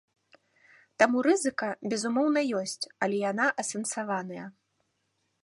[1.03, 4.45] Таму рызыка, безумоўна, ёсць, але яна асэнсаваная.